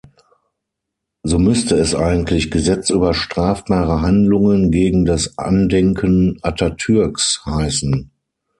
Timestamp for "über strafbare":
2.89-4.01